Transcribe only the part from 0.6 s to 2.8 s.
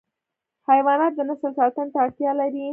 حیوانات د نسل ساتنه ته اړتیا لري.